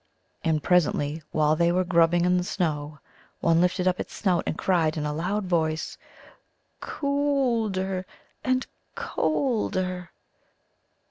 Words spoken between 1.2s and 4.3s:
while they were grubbing in the snow, one lifted up its